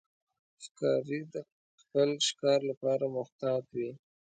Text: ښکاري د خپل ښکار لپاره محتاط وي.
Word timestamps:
ښکاري 0.63 1.19
د 1.33 1.35
خپل 1.81 2.09
ښکار 2.27 2.59
لپاره 2.69 3.05
محتاط 3.17 3.63
وي. 3.75 3.89